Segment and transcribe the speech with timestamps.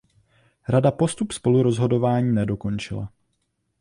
[0.69, 3.09] Rada postup spolurozhodování nedokončila.